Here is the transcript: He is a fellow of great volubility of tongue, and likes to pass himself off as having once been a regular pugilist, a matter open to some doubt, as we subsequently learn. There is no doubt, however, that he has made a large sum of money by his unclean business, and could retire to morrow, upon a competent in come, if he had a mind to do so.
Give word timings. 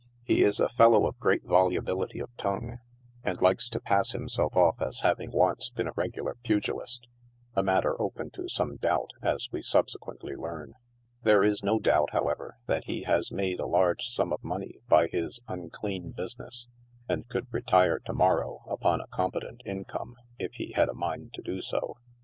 He 0.23 0.41
is 0.41 0.59
a 0.59 0.67
fellow 0.67 1.05
of 1.05 1.19
great 1.19 1.43
volubility 1.43 2.17
of 2.17 2.35
tongue, 2.35 2.79
and 3.23 3.39
likes 3.39 3.69
to 3.69 3.79
pass 3.79 4.13
himself 4.13 4.55
off 4.57 4.81
as 4.81 5.01
having 5.01 5.29
once 5.29 5.69
been 5.69 5.87
a 5.87 5.91
regular 5.95 6.37
pugilist, 6.43 7.05
a 7.55 7.61
matter 7.61 8.01
open 8.01 8.31
to 8.31 8.47
some 8.47 8.77
doubt, 8.77 9.11
as 9.21 9.49
we 9.51 9.61
subsequently 9.61 10.35
learn. 10.35 10.73
There 11.21 11.43
is 11.43 11.61
no 11.63 11.77
doubt, 11.77 12.09
however, 12.13 12.57
that 12.65 12.85
he 12.85 13.03
has 13.03 13.31
made 13.31 13.59
a 13.59 13.67
large 13.67 14.07
sum 14.07 14.33
of 14.33 14.43
money 14.43 14.79
by 14.89 15.05
his 15.05 15.39
unclean 15.47 16.13
business, 16.13 16.67
and 17.07 17.29
could 17.29 17.45
retire 17.51 17.99
to 17.99 18.11
morrow, 18.13 18.61
upon 18.67 19.01
a 19.01 19.07
competent 19.09 19.61
in 19.65 19.85
come, 19.85 20.15
if 20.39 20.53
he 20.53 20.71
had 20.71 20.89
a 20.89 20.95
mind 20.95 21.35
to 21.35 21.43
do 21.43 21.61
so. 21.61 21.95